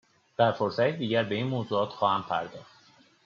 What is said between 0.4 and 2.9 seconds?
فرصتی دیگر به این موضوعات خواهم پرداخت